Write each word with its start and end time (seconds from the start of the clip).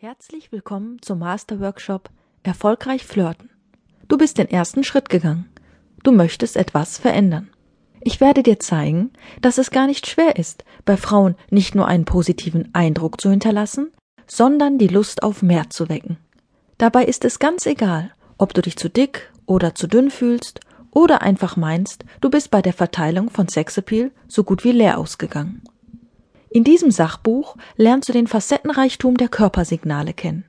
Herzlich 0.00 0.52
willkommen 0.52 1.02
zum 1.02 1.18
Masterworkshop 1.18 2.08
Erfolgreich 2.44 3.04
flirten. 3.04 3.50
Du 4.06 4.16
bist 4.16 4.38
den 4.38 4.48
ersten 4.48 4.84
Schritt 4.84 5.08
gegangen. 5.08 5.50
Du 6.04 6.12
möchtest 6.12 6.56
etwas 6.56 6.98
verändern. 6.98 7.50
Ich 8.02 8.20
werde 8.20 8.44
dir 8.44 8.60
zeigen, 8.60 9.10
dass 9.42 9.58
es 9.58 9.72
gar 9.72 9.88
nicht 9.88 10.06
schwer 10.06 10.36
ist, 10.36 10.64
bei 10.84 10.96
Frauen 10.96 11.34
nicht 11.50 11.74
nur 11.74 11.88
einen 11.88 12.04
positiven 12.04 12.72
Eindruck 12.76 13.20
zu 13.20 13.28
hinterlassen, 13.28 13.90
sondern 14.28 14.78
die 14.78 14.86
Lust 14.86 15.24
auf 15.24 15.42
mehr 15.42 15.68
zu 15.68 15.88
wecken. 15.88 16.16
Dabei 16.78 17.04
ist 17.04 17.24
es 17.24 17.40
ganz 17.40 17.66
egal, 17.66 18.12
ob 18.38 18.54
du 18.54 18.62
dich 18.62 18.76
zu 18.76 18.88
dick 18.88 19.32
oder 19.46 19.74
zu 19.74 19.88
dünn 19.88 20.12
fühlst 20.12 20.60
oder 20.92 21.22
einfach 21.22 21.56
meinst, 21.56 22.04
du 22.20 22.30
bist 22.30 22.52
bei 22.52 22.62
der 22.62 22.72
Verteilung 22.72 23.30
von 23.30 23.48
Sexappeal 23.48 24.12
so 24.28 24.44
gut 24.44 24.62
wie 24.62 24.70
leer 24.70 24.96
ausgegangen. 24.96 25.64
In 26.50 26.64
diesem 26.64 26.90
Sachbuch 26.90 27.56
lernst 27.76 28.08
du 28.08 28.12
den 28.12 28.26
Facettenreichtum 28.26 29.16
der 29.16 29.28
Körpersignale 29.28 30.14
kennen. 30.14 30.44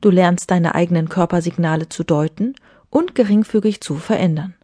Du 0.00 0.10
lernst 0.10 0.50
deine 0.50 0.74
eigenen 0.74 1.08
Körpersignale 1.08 1.88
zu 1.88 2.02
deuten 2.02 2.54
und 2.90 3.14
geringfügig 3.14 3.80
zu 3.80 3.96
verändern. 3.96 4.54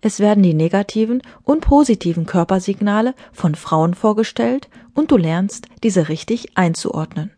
Es 0.00 0.20
werden 0.20 0.42
die 0.42 0.54
negativen 0.54 1.22
und 1.42 1.62
positiven 1.62 2.26
Körpersignale 2.26 3.14
von 3.32 3.54
Frauen 3.54 3.94
vorgestellt 3.94 4.68
und 4.94 5.10
du 5.10 5.16
lernst, 5.16 5.66
diese 5.82 6.08
richtig 6.08 6.56
einzuordnen. 6.56 7.30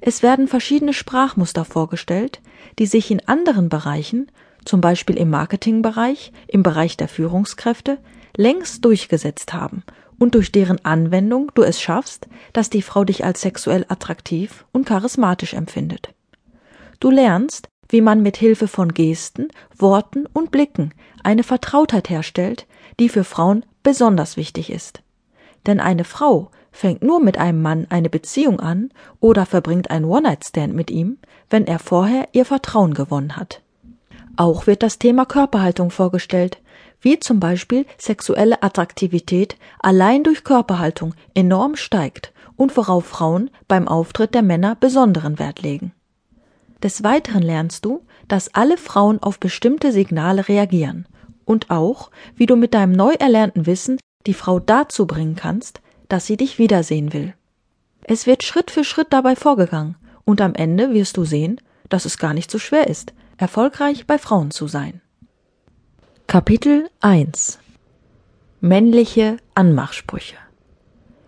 Es 0.00 0.22
werden 0.22 0.48
verschiedene 0.48 0.92
Sprachmuster 0.92 1.64
vorgestellt, 1.64 2.40
die 2.78 2.86
sich 2.86 3.10
in 3.10 3.26
anderen 3.28 3.68
Bereichen, 3.68 4.30
zum 4.64 4.80
Beispiel 4.80 5.16
im 5.16 5.30
Marketingbereich, 5.30 6.32
im 6.48 6.62
Bereich 6.62 6.96
der 6.96 7.08
Führungskräfte, 7.08 7.98
längst 8.36 8.84
durchgesetzt 8.84 9.52
haben 9.52 9.84
und 10.22 10.36
durch 10.36 10.52
deren 10.52 10.84
Anwendung 10.84 11.50
du 11.56 11.64
es 11.64 11.80
schaffst, 11.80 12.28
dass 12.52 12.70
die 12.70 12.82
Frau 12.82 13.02
dich 13.02 13.24
als 13.24 13.40
sexuell 13.40 13.84
attraktiv 13.88 14.64
und 14.70 14.86
charismatisch 14.86 15.52
empfindet. 15.52 16.14
Du 17.00 17.10
lernst, 17.10 17.66
wie 17.88 18.00
man 18.00 18.22
mit 18.22 18.36
Hilfe 18.36 18.68
von 18.68 18.94
Gesten, 18.94 19.48
Worten 19.76 20.26
und 20.32 20.52
Blicken 20.52 20.94
eine 21.24 21.42
Vertrautheit 21.42 22.08
herstellt, 22.08 22.68
die 23.00 23.08
für 23.08 23.24
Frauen 23.24 23.66
besonders 23.82 24.36
wichtig 24.36 24.70
ist. 24.70 25.02
Denn 25.66 25.80
eine 25.80 26.04
Frau 26.04 26.52
fängt 26.70 27.02
nur 27.02 27.18
mit 27.18 27.36
einem 27.36 27.60
Mann 27.60 27.88
eine 27.90 28.08
Beziehung 28.08 28.60
an 28.60 28.90
oder 29.18 29.44
verbringt 29.44 29.90
ein 29.90 30.04
One-Night-Stand 30.04 30.72
mit 30.72 30.92
ihm, 30.92 31.18
wenn 31.50 31.66
er 31.66 31.80
vorher 31.80 32.28
ihr 32.30 32.44
Vertrauen 32.44 32.94
gewonnen 32.94 33.36
hat. 33.36 33.60
Auch 34.36 34.68
wird 34.68 34.84
das 34.84 35.00
Thema 35.00 35.26
Körperhaltung 35.26 35.90
vorgestellt, 35.90 36.58
wie 37.02 37.18
zum 37.18 37.40
Beispiel 37.40 37.84
sexuelle 37.98 38.62
Attraktivität 38.62 39.56
allein 39.80 40.22
durch 40.22 40.44
Körperhaltung 40.44 41.14
enorm 41.34 41.76
steigt 41.76 42.32
und 42.56 42.76
worauf 42.76 43.04
Frauen 43.04 43.50
beim 43.68 43.88
Auftritt 43.88 44.34
der 44.34 44.42
Männer 44.42 44.76
besonderen 44.76 45.38
Wert 45.38 45.60
legen. 45.60 45.92
Des 46.82 47.04
Weiteren 47.04 47.42
lernst 47.42 47.84
du, 47.84 48.02
dass 48.28 48.54
alle 48.54 48.76
Frauen 48.76 49.22
auf 49.22 49.38
bestimmte 49.38 49.92
Signale 49.92 50.48
reagieren 50.48 51.06
und 51.44 51.70
auch, 51.70 52.10
wie 52.34 52.46
du 52.46 52.56
mit 52.56 52.74
deinem 52.74 52.92
neu 52.92 53.12
erlernten 53.12 53.66
Wissen 53.66 53.98
die 54.26 54.34
Frau 54.34 54.60
dazu 54.60 55.06
bringen 55.06 55.36
kannst, 55.36 55.80
dass 56.08 56.26
sie 56.26 56.36
dich 56.36 56.58
wiedersehen 56.58 57.12
will. 57.12 57.34
Es 58.04 58.26
wird 58.26 58.42
Schritt 58.42 58.70
für 58.70 58.84
Schritt 58.84 59.08
dabei 59.10 59.36
vorgegangen 59.36 59.96
und 60.24 60.40
am 60.40 60.54
Ende 60.54 60.92
wirst 60.92 61.16
du 61.16 61.24
sehen, 61.24 61.60
dass 61.88 62.04
es 62.04 62.18
gar 62.18 62.34
nicht 62.34 62.50
so 62.50 62.58
schwer 62.58 62.88
ist, 62.88 63.12
erfolgreich 63.36 64.06
bei 64.06 64.18
Frauen 64.18 64.50
zu 64.50 64.66
sein. 64.66 65.01
Kapitel 66.32 66.88
1 67.02 67.58
Männliche 68.62 69.36
Anmachsprüche. 69.54 70.36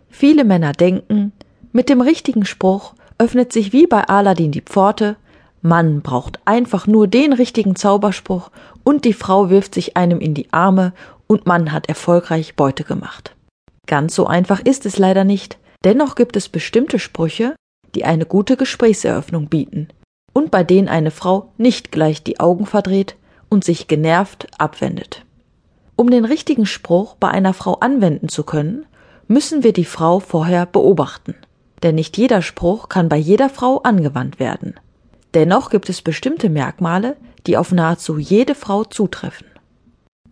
Viele 0.08 0.44
Männer 0.44 0.72
denken, 0.72 1.33
mit 1.72 1.91
dem 1.91 2.00
richtigen 2.00 2.47
Spruch 2.47 2.94
öffnet 3.19 3.52
sich 3.52 3.75
wie 3.75 3.86
bei 3.86 4.05
Aladdin 4.05 4.50
die 4.50 4.62
Pforte, 4.62 5.16
Mann 5.60 6.00
braucht 6.00 6.41
einfach 6.47 6.86
nur 6.86 7.06
den 7.06 7.34
richtigen 7.34 7.77
Zauberspruch 7.77 8.50
und 8.82 9.05
die 9.05 9.12
Frau 9.12 9.50
wirft 9.50 9.75
sich 9.75 9.94
einem 9.94 10.20
in 10.20 10.32
die 10.32 10.50
Arme 10.55 10.94
und 11.27 11.44
man 11.44 11.71
hat 11.71 11.86
erfolgreich 11.86 12.56
Beute 12.56 12.82
gemacht. 12.82 13.36
Ganz 13.86 14.15
so 14.15 14.26
einfach 14.26 14.60
ist 14.60 14.86
es 14.86 14.97
leider 14.97 15.25
nicht, 15.25 15.59
dennoch 15.84 16.15
gibt 16.15 16.34
es 16.34 16.48
bestimmte 16.48 16.98
Sprüche, 16.98 17.54
die 17.94 18.06
eine 18.06 18.25
gute 18.25 18.56
Gesprächseröffnung 18.56 19.48
bieten 19.48 19.88
und 20.32 20.50
bei 20.50 20.65
denen 20.65 20.88
eine 20.88 21.10
Frau 21.10 21.53
nicht 21.59 21.92
gleich 21.92 22.22
die 22.22 22.41
Augen 22.41 22.65
verdreht, 22.65 23.16
und 23.54 23.65
sich 23.65 23.87
genervt 23.88 24.48
abwendet. 24.59 25.25
Um 25.97 26.10
den 26.10 26.25
richtigen 26.25 26.66
Spruch 26.66 27.15
bei 27.15 27.28
einer 27.28 27.54
Frau 27.54 27.75
anwenden 27.75 28.28
zu 28.28 28.42
können, 28.42 28.84
müssen 29.28 29.62
wir 29.62 29.72
die 29.72 29.84
Frau 29.84 30.19
vorher 30.19 30.66
beobachten. 30.66 31.37
Denn 31.82 31.94
nicht 31.94 32.19
jeder 32.19 32.42
Spruch 32.42 32.88
kann 32.88 33.09
bei 33.09 33.16
jeder 33.16 33.48
Frau 33.48 33.78
angewandt 33.78 34.41
werden. 34.41 34.75
Dennoch 35.34 35.70
gibt 35.70 35.88
es 35.88 36.03
bestimmte 36.03 36.50
Merkmale, 36.50 37.16
die 37.47 37.56
auf 37.56 37.70
nahezu 37.70 38.19
jede 38.19 38.56
Frau 38.56 38.84
zutreffen. 38.84 39.47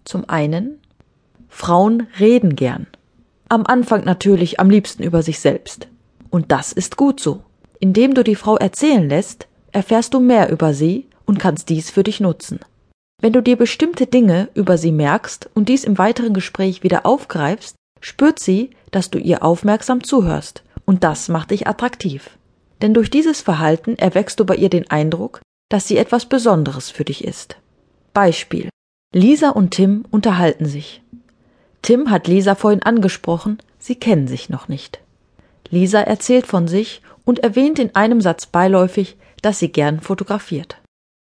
Zum 0.05 0.29
einen 0.29 0.81
Frauen 1.49 2.09
reden 2.19 2.57
gern. 2.57 2.89
Am 3.49 3.67
Anfang 3.67 4.05
natürlich 4.05 4.59
am 4.59 4.69
liebsten 4.69 5.05
über 5.05 5.23
sich 5.23 5.39
selbst. 5.39 5.87
Und 6.31 6.51
das 6.51 6.73
ist 6.73 6.97
gut 6.97 7.21
so. 7.21 7.43
Indem 7.79 8.15
du 8.15 8.25
die 8.25 8.37
Frau 8.37 8.57
erzählen 8.57 9.09
lässt, 9.09 9.47
erfährst 9.71 10.13
du 10.13 10.21
mehr 10.21 10.51
über 10.51 10.75
sie 10.75 11.07
und 11.25 11.39
kannst 11.39 11.69
dies 11.69 11.91
für 11.91 12.03
dich 12.03 12.19
nutzen. 12.19 12.59
Wenn 13.23 13.33
du 13.33 13.41
dir 13.41 13.57
bestimmte 13.57 14.09
Dinge 14.09 14.49
über 14.55 14.77
sie 14.77 14.91
merkst 14.91 15.49
und 15.55 15.69
dies 15.69 15.85
im 15.85 15.97
weiteren 15.97 16.35
Gespräch 16.35 16.83
wieder 16.83 17.07
aufgreifst, 17.07 17.77
spürt 18.01 18.41
sie, 18.41 18.71
dass 18.91 19.11
du 19.11 19.19
ihr 19.19 19.45
aufmerksam 19.45 20.03
zuhörst, 20.03 20.65
und 20.87 21.05
das 21.05 21.29
macht 21.29 21.53
dich 21.53 21.69
attraktiv. 21.69 22.31
Denn 22.83 22.95
durch 22.95 23.11
dieses 23.11 23.41
Verhalten 23.41 23.97
erweckst 23.97 24.41
du 24.41 24.45
bei 24.45 24.57
ihr 24.57 24.69
den 24.69 24.91
Eindruck, 24.91 25.41
dass 25.69 25.87
sie 25.87 25.99
etwas 25.99 26.27
Besonderes 26.27 26.91
für 26.91 27.05
dich 27.05 27.23
ist. 27.23 27.57
Beispiel. 28.13 28.71
Lisa 29.15 29.51
und 29.51 29.71
Tim 29.71 30.05
unterhalten 30.11 30.67
sich. 30.67 31.01
Tim 31.81 32.11
hat 32.11 32.27
Lisa 32.27 32.57
vorhin 32.57 32.83
angesprochen, 32.83 33.59
sie 33.79 33.95
kennen 33.95 34.27
sich 34.27 34.49
noch 34.49 34.67
nicht. 34.67 35.01
Lisa 35.71 36.01
erzählt 36.01 36.49
von 36.49 36.67
sich 36.67 37.03
und 37.25 37.39
erwähnt 37.39 37.79
in 37.79 37.95
einem 37.95 38.21
Satz 38.21 38.47
beiläufig, 38.47 39.17
dass 39.43 39.61
sie 39.61 39.71
gern 39.71 40.01
fotografiert. 40.01 40.79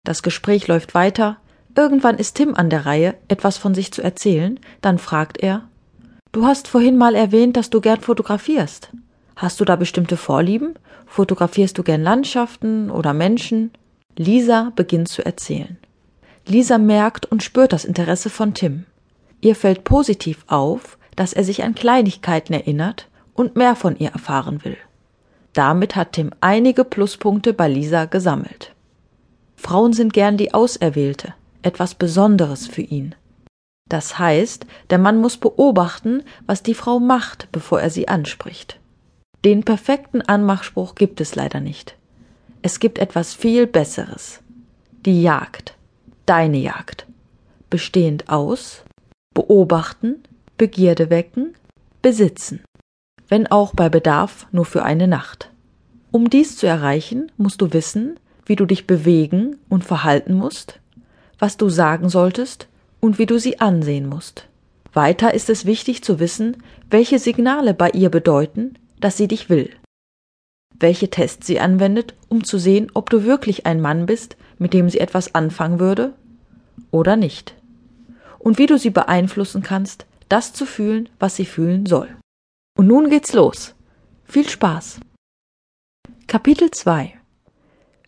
Das 0.04 0.24
Gespräch 0.24 0.68
läuft 0.68 0.94
weiter, 0.94 1.38
Irgendwann 1.76 2.18
ist 2.18 2.36
Tim 2.36 2.56
an 2.56 2.70
der 2.70 2.86
Reihe, 2.86 3.16
etwas 3.28 3.58
von 3.58 3.76
sich 3.76 3.92
zu 3.92 4.02
erzählen, 4.02 4.60
dann 4.82 4.98
fragt 4.98 5.38
er 5.38 5.68
Du 6.32 6.46
hast 6.46 6.68
vorhin 6.68 6.98
mal 6.98 7.16
erwähnt, 7.16 7.58
dass 7.58 7.70
du 7.70 7.82
gern 7.82 8.02
fotografierst. 8.02 8.90
Hast 9.36 9.60
du 9.60 9.66
da 9.66 9.76
bestimmte 9.76 10.18
Vorlieben? 10.18 10.76
Fotografierst 11.06 11.78
du 11.78 11.84
gern 11.84 12.02
Landschaften 12.02 12.90
oder 12.90 13.14
Menschen? 13.14 13.72
Lisa 14.18 14.72
beginnt 14.76 15.10
zu 15.10 15.26
erzählen. 15.26 15.78
Lisa 16.48 16.78
merkt 16.78 17.26
und 17.26 17.44
spürt 17.44 17.74
das 17.74 17.86
Interesse 17.86 18.30
von 18.30 18.54
Tim. 18.54 18.86
Ihr 19.42 19.56
fällt 19.56 19.84
positiv 19.84 20.44
auf, 20.48 20.98
dass 21.16 21.34
er 21.34 21.44
sich 21.44 21.64
an 21.64 21.76
Kleinigkeiten 21.76 22.54
erinnert 22.54 23.10
und 23.34 23.56
mehr 23.56 23.76
von 23.76 23.98
ihr 23.98 24.12
erfahren 24.12 24.64
will. 24.64 24.78
Damit 25.54 25.96
hat 25.96 26.14
Tim 26.14 26.32
einige 26.42 26.84
Pluspunkte 26.84 27.54
bei 27.54 27.68
Lisa 27.68 28.06
gesammelt. 28.06 28.74
Frauen 29.56 29.94
sind 29.94 30.14
gern 30.14 30.38
die 30.38 30.54
Auserwählte 30.54 31.34
etwas 31.66 31.96
Besonderes 31.96 32.68
für 32.68 32.82
ihn. 32.82 33.16
Das 33.90 34.18
heißt, 34.18 34.66
der 34.90 34.98
Mann 34.98 35.20
muss 35.20 35.38
beobachten, 35.38 36.24
was 36.46 36.64
die 36.64 36.74
Frau 36.74 37.00
macht, 37.00 37.50
bevor 37.52 37.82
er 37.82 37.90
sie 37.90 38.08
anspricht. 38.08 38.80
Den 39.44 39.64
perfekten 39.64 40.22
Anmachspruch 40.22 40.96
gibt 40.96 41.22
es 41.22 41.36
leider 41.36 41.60
nicht. 41.60 41.96
Es 42.62 42.80
gibt 42.80 42.98
etwas 42.98 43.34
viel 43.34 43.68
Besseres. 43.68 44.42
Die 45.06 45.22
Jagd. 45.22 45.76
Deine 46.26 46.58
Jagd. 46.58 47.06
Bestehend 47.70 48.30
aus 48.30 48.86
beobachten, 49.36 50.24
Begierde 50.58 51.12
wecken, 51.12 51.54
besitzen. 52.02 52.64
Wenn 53.28 53.46
auch 53.46 53.74
bei 53.76 53.90
Bedarf 53.90 54.48
nur 54.52 54.66
für 54.66 54.84
eine 54.84 55.08
Nacht. 55.08 55.52
Um 56.12 56.30
dies 56.30 56.58
zu 56.58 56.66
erreichen, 56.66 57.32
musst 57.38 57.62
du 57.62 57.74
wissen, 57.74 58.18
wie 58.46 58.56
du 58.56 58.66
dich 58.66 58.88
bewegen 58.88 59.58
und 59.68 59.84
verhalten 59.84 60.34
musst, 60.34 60.80
was 61.40 61.58
du 61.58 61.70
sagen 61.70 62.10
solltest 62.10 62.68
und 63.00 63.20
wie 63.20 63.26
du 63.26 63.40
sie 63.40 63.60
ansehen 63.60 64.08
musst. 64.08 64.48
Weiter 64.94 65.34
ist 65.34 65.50
es 65.50 65.66
wichtig 65.66 66.04
zu 66.04 66.20
wissen, 66.20 66.64
welche 66.90 67.20
Signale 67.20 67.74
bei 67.74 67.90
ihr 67.90 68.10
bedeuten, 68.10 68.78
dass 69.00 69.18
sie 69.18 69.28
dich 69.28 69.50
will. 69.50 69.70
Welche 70.78 71.10
Tests 71.10 71.46
sie 71.48 71.60
anwendet, 71.60 72.14
um 72.30 72.44
zu 72.44 72.58
sehen, 72.58 72.92
ob 72.94 73.10
du 73.10 73.24
wirklich 73.24 73.66
ein 73.66 73.82
Mann 73.82 74.06
bist, 74.06 74.38
mit 74.58 74.74
dem 74.74 74.90
sie 74.90 75.00
etwas 75.00 75.36
anfangen 75.36 75.80
würde 75.80 76.14
oder 76.92 77.16
nicht. 77.16 77.56
Und 78.40 78.58
wie 78.58 78.68
du 78.68 78.78
sie 78.78 78.90
beeinflussen 78.90 79.62
kannst, 79.62 80.06
das 80.30 80.54
zu 80.54 80.66
fühlen, 80.66 81.10
was 81.20 81.36
sie 81.36 81.46
fühlen 81.46 81.86
soll. 81.86 82.10
Und 82.78 82.88
nun 82.88 83.10
geht's 83.10 83.34
los. 83.34 83.76
Viel 84.26 84.50
Spaß. 84.50 85.00
Kapitel 86.28 86.72
2 86.72 87.14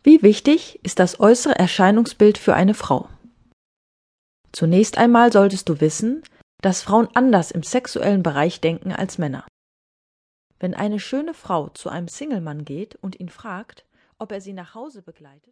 Wie 0.04 0.22
wichtig 0.24 0.80
ist 0.84 1.00
das 1.00 1.20
äußere 1.20 1.58
Erscheinungsbild 1.58 2.38
für 2.38 2.54
eine 2.54 2.74
Frau? 2.74 3.08
Zunächst 4.58 4.98
einmal 4.98 5.32
solltest 5.32 5.70
du 5.70 5.82
wissen, 5.82 6.24
dass 6.64 6.82
Frauen 6.82 7.08
anders 7.14 7.52
im 7.52 7.62
sexuellen 7.62 8.24
Bereich 8.24 8.60
denken 8.60 8.92
als 8.92 9.20
Männer. 9.20 9.46
Wenn 10.58 10.74
eine 10.74 11.00
schöne 11.00 11.36
Frau 11.36 11.70
zu 11.70 11.90
einem 11.90 12.08
Single-Mann 12.08 12.66
geht 12.66 12.96
und 12.96 13.20
ihn 13.20 13.30
fragt, 13.30 13.86
ob 14.18 14.32
er 14.32 14.42
sie 14.42 14.54
nach 14.54 14.74
Hause 14.74 15.04
begleitet 15.04 15.44